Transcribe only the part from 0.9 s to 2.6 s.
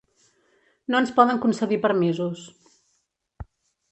No ens poden concedir permisos.